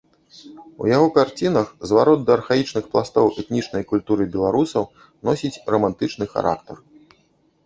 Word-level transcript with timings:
У 0.83 0.87
яго 0.91 1.09
карцінах 1.17 1.67
зварот 1.89 2.23
да 2.29 2.33
архаічных 2.39 2.83
пластоў 2.95 3.29
этнічнай 3.43 3.83
культуры 3.93 4.23
беларусаў 4.37 4.83
носіць 5.31 5.53
рамантычны 5.75 6.25
характар. 6.35 6.75